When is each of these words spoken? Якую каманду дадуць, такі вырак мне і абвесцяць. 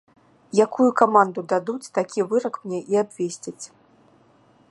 Якую 0.65 0.87
каманду 1.01 1.43
дадуць, 1.51 1.91
такі 1.99 2.25
вырак 2.33 2.55
мне 2.65 2.79
і 2.95 3.01
абвесцяць. 3.05 3.59